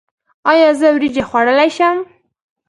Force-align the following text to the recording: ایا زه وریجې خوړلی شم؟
ایا 0.51 0.69
زه 0.79 0.87
وریجې 0.95 1.23
خوړلی 1.29 1.69
شم؟ 1.77 1.97